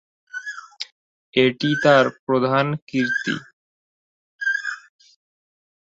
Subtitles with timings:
[1.33, 3.35] এটিই তার প্রধান কীর্তি।